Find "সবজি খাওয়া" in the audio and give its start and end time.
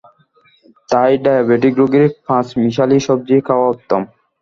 3.07-3.67